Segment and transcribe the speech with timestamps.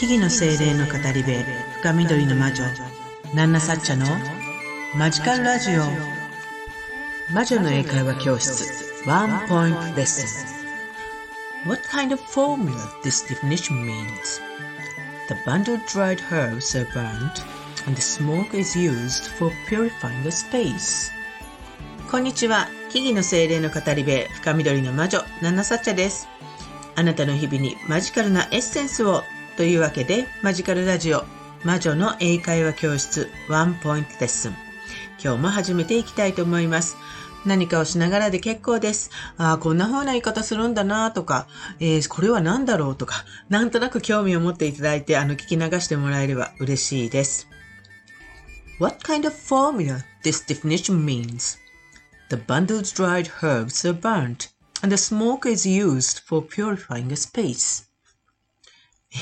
[0.00, 1.44] 木々の精霊の語り部
[1.82, 2.64] 深緑の魔女
[3.34, 4.06] ナンナサッチャの
[4.96, 5.82] マジカルラジオ
[7.34, 8.64] 魔女の英会話教室
[9.06, 10.56] ワンポイントレッス
[11.66, 14.40] ン What kind of formula this definition means?
[15.28, 17.44] The bundled dried herbs are burnt
[17.86, 21.12] and the smoke is used for purifying the space.
[22.10, 22.68] こんにちは。
[22.88, 26.26] 木々の精霊の語り部深緑の魔女ナンナサッチャです。
[26.96, 29.24] あなたの日々にマジカルなエッセンスを
[29.60, 31.22] というわけで、マジカルラジオ、
[31.64, 34.54] 魔女の英会話教室ワンポイントレッスン。
[35.22, 36.96] 今日も始めていきたいと思います。
[37.44, 39.10] 何かをしながらで結構です。
[39.36, 41.46] ああ、こんな風な言い方するんだなとか、
[41.78, 47.46] えー、これは何だろうとか、なんとなく興味を持っていただいて、あの、聞き流してもらえれば嬉しいです。
[48.78, 51.58] What kind of formula this definition means?
[52.30, 54.48] The bundled dried herbs are burnt,
[54.82, 57.89] and the smoke is used for purifying a space.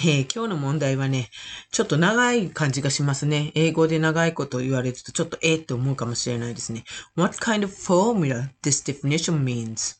[0.00, 1.28] えー、今日の問題はね、
[1.72, 3.50] ちょっと長い感じがしますね。
[3.56, 6.84] 英語で長いことを言われるとちょっとえ、って思うかもしれないですね。
[7.16, 9.96] What kind of formula this definition means?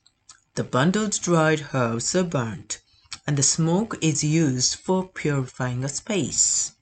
[0.55, 2.81] The bundled dried herbs are burnt,
[3.27, 6.75] and the smoke is used for purifying a space.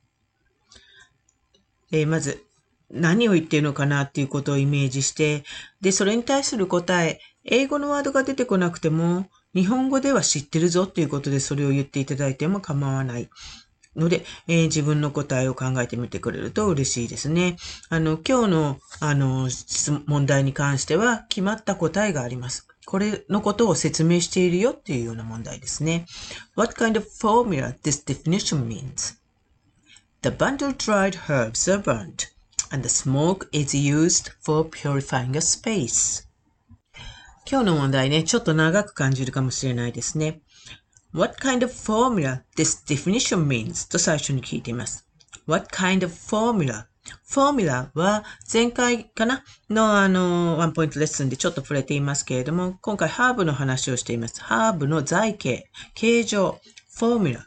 [1.90, 2.44] えー、まず、
[2.90, 5.44] 何を言っているのかなっていうことをイメージして、
[5.80, 13.30] で、それに対する答え、英語のワードが出てこなくても、日本語では知ってるぞっていうことでそれを言っていただいても構わない。
[13.96, 17.56] ので、えー、自分の答えを考えてみてくれると嬉しいですね。
[17.88, 19.48] あの、今日の、あの、
[20.04, 22.68] 問題に関しては決まった答えがあります。
[22.84, 26.04] これのことを説明しているよっていうような問題ですね。
[26.54, 29.16] What kind of formula this definition means?
[30.22, 32.28] The bundle dried herbs are burnt,
[32.70, 36.25] and the smoke is used for purifying a space.
[37.48, 40.40] 今日の問題ね、ちょっと長く感じるかもしれないですね。
[41.12, 43.88] What kind of formula this definition means?
[43.88, 45.08] と最初に聞いています。
[45.46, 46.86] What kind of formula?
[47.28, 49.44] フォーミュラは前回かな？
[49.70, 54.42] のあの、ワンポイントレッスンでちょっと触れていますけれども、今回ハーブの話をしています。
[54.42, 56.60] ハーブの材形、形状、
[56.96, 57.46] フォーミュラ。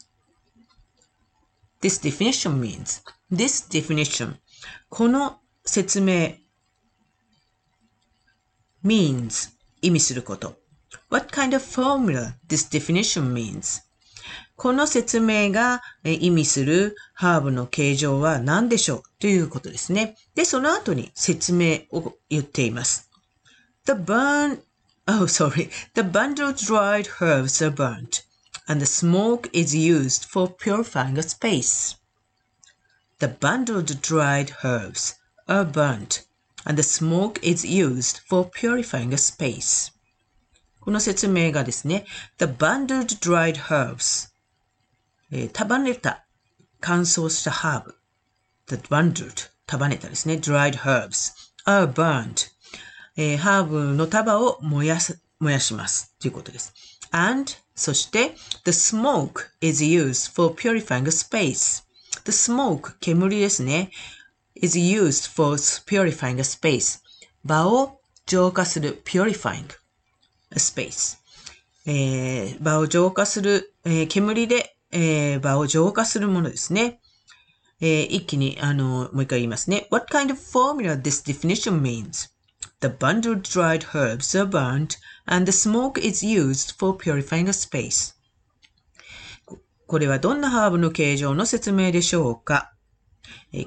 [1.81, 4.35] This definition means, this definition
[4.87, 6.35] この説明
[8.83, 10.55] means 意味すること。
[11.09, 13.81] What kind of formula this definition means?
[14.55, 20.17] この説明が意味するハーブの形状は何でしょうということですね。
[20.35, 23.09] で、その後に説明を言っています。
[23.85, 24.61] The burn,
[25.07, 28.23] oh sorry, the bundled dried herbs are burnt
[28.67, 31.95] and the smoke is used for purifying a space.
[33.19, 35.15] The bundled dried herbs
[35.47, 36.25] are burnt
[36.64, 39.92] and the smoke is used for purifying a space.
[40.80, 42.04] この説明がですね、
[42.38, 44.30] the bundled dried herbs、
[45.32, 46.24] えー、束ねた、
[46.80, 47.94] 乾燥したハーブ、
[48.66, 51.32] the bundled、束ねたですね、dried herbs
[51.66, 52.50] are burnt、
[53.16, 56.14] えー、ハーブの束を燃やす、燃やします。
[56.20, 56.74] ということです。
[57.12, 58.34] and そして、
[58.64, 61.84] the smoke is used for purifying a space.
[62.24, 63.90] the smoke 煙ですね。
[64.61, 66.99] Is used for purifying a space.
[67.43, 69.65] 場を浄化する purifying
[70.51, 71.17] a space.
[71.85, 76.99] えー、場を浄化する、えー、煙で、えー、場を浄化するものですね。
[77.81, 79.87] えー、一気に、あの、もう一回言いますね。
[79.89, 82.29] What kind of formula this definition means?
[82.81, 88.15] The bundled dried herbs are burnt and the smoke is used for purifying a space.
[89.87, 92.73] これはどんなハーブの形状の説明でしょうか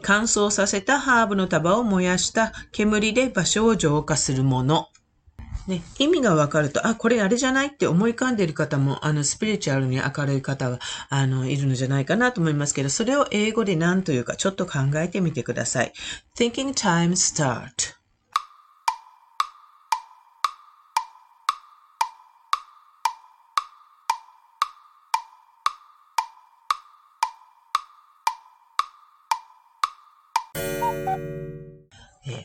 [0.02, 4.88] 乾燥させたハーブの束を燃やした煙で場所を浄化するもの。
[5.68, 15.92] ね、意味がわかると、あ、これあれじゃないって思い浮かんでいる方も、あの、スピリチュアルに明るい方は、あの、いるのじゃないかなと思いますけど、それを英語で何というか、ちょっと考えてみてください。
[16.36, 18.01] Thinking time start.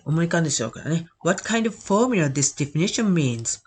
[0.04, 1.06] 思い浮かんでしょうからね。
[1.24, 3.60] What kind of formula this definition means?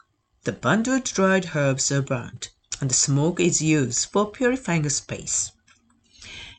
[0.44, 5.54] The bundled dried herbs are burnt, and the smoke is used for purifying a space.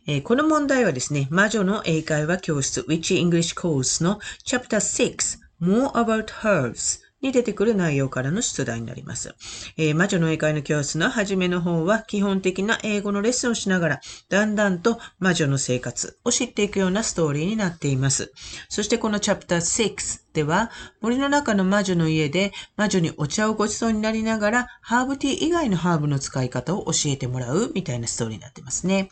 [0.08, 9.35] えー、この問題はですね、魔女の英会話教室 Witchy English Course の Chapter 6 More About Herbs に出てくる内容からの出題になります。
[9.77, 18.31] えー、魔女の英会の教室の初めの方は基本的な英語のレッスンをしながら、だんだんと魔女の生活を知っていくようなストーリーになっています。
[18.69, 20.71] そしてこのチャプター6では、
[21.01, 29.09] 森の中の魔女の家で魔女にお茶をごちそうになりながら、ハーブティー以外のハーブの使い方を教えてもらうみたいなストーリーになってますね。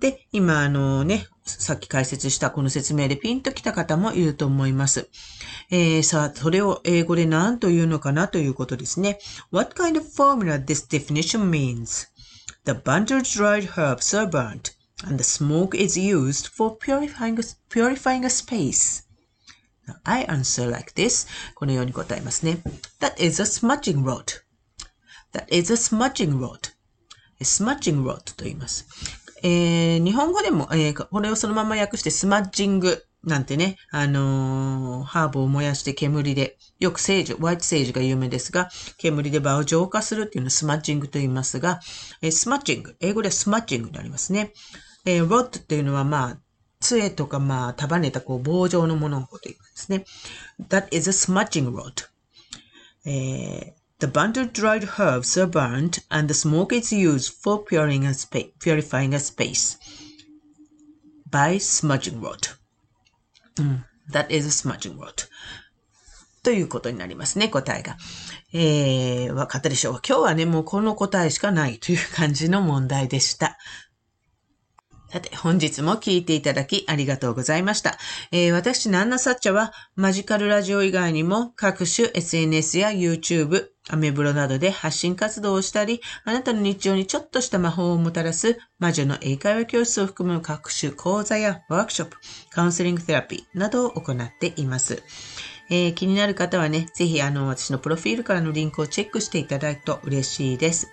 [0.00, 5.08] で、今あのね、さっき解説したこの説明でピンときた方もいると思います。
[5.70, 9.18] えー、さあ、それを英語で何というのかなということですね。
[9.50, 12.08] What kind of formula this definition means?
[12.64, 14.74] The bundled dried herbs are burnt
[15.04, 17.36] and the smoke is used for purifying,
[17.68, 19.04] purifying a space.
[20.04, 21.28] I answer like this.
[21.54, 22.62] このように答えますね。
[23.00, 24.42] That is a smudging rod.
[25.32, 26.72] That is a smudging rod.
[27.40, 28.86] smudging rod と言います。
[29.42, 41.80] えー、日本語でも、えー、これをそのまま訳してスマッジングなんてね、あのー、ハーブを燃やして煙で、よくセージ、ワイトセージが有名ですが、煙で場を浄化するっていうのをスマッジングと言いますが、
[42.22, 44.52] え、スマッジング、英語でスマッジングになりますね。
[45.04, 46.38] えー、ロッドっていうのはまあ、
[46.78, 50.04] 杖とかまあ、束ねたこう棒状のもののこと言いますね。
[50.68, 52.08] That is a smudging rod.
[53.06, 58.12] えー The bundled dried herbs are burnt and the smoke is used for purifying a,
[58.12, 59.78] spa- purifying a space
[61.30, 62.58] by smudging rod.
[63.58, 63.82] Mm,
[64.12, 65.28] that is a smudging rod.
[66.42, 67.96] ということになりますね、答えが。
[68.52, 73.58] えー、わかったでしょう今日はね、もうこの答えしかないという感じの問題でした。
[75.10, 77.98] さて、本日も聞いていただきありがとうございました。
[78.30, 92.16] えー、私、ナンナサッチャはマジカルラジオ以外にも各種 SNS や YouTube、アメブロなどで発信活動をしたり、あなたの日常にちょっとした魔法をもたらす魔女の英会話教室を含む各種講座やワークショップ、
[92.50, 95.02] カウンセリングセラピーなどを行っています。
[95.68, 100.88] えー、気になる方はね、ぜひあの、私のプロフィールからのリンクをチェックしていただくと嬉しいです。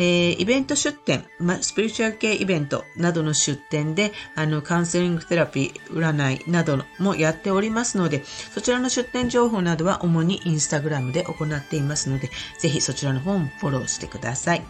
[0.00, 14.62] えー、イベント出店、ま、スピリチュアル系イベントなどの出店で、あの、カウンセリングテラピー、占いなどもやっておりますので、そちらの出店情報などは主にインスタグラムで行っていますので、ぜひそちらの方もフォローしてください。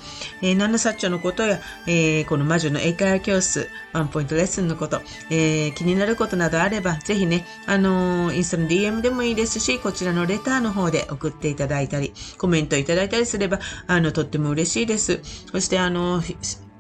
[0.42, 5.00] えー、ナナサッチョのことや、えー、この魔女の英会話教室、ワンポイントレッスンのこと、
[5.30, 16.22] えー、気になることなどあれば、ぜひね、あのー、インスタの DM でもいいですし、こちらのレターの方で送っていただいたり、コメントいただいたりすれば、あの、とっても嬉しいですそして、あの、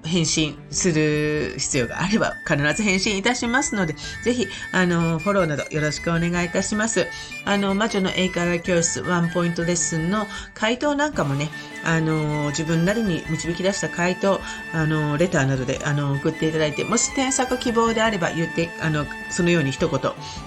[0.04, 3.94] 返信する必要があれば必ず返信いたしますので、
[4.24, 7.06] ぜひ、あの、フォローなどよろしくお願いいたします。
[7.44, 11.50] あの、魔女の英会話教室ワンポイントレッスンの回答なんかもね、
[11.84, 14.40] あの、自分なりに導き出した回答、
[14.72, 20.00] あの、レターなどで、あの、送っていただいて、もし添削希望であれば言って、あの、そのように一言、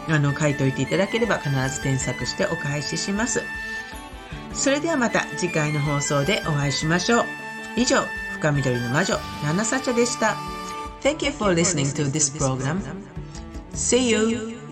[0.10, 3.44] あの、書いておいていただければ必ず添削してお返しします。
[4.54, 7.43] それではまた次回の放送でお会いしましょう。
[7.76, 8.06] 以上、
[8.40, 10.36] 深緑の魔女、ナナサチャでした。
[11.02, 12.82] Thank you for listening to this program.
[13.74, 14.63] See you!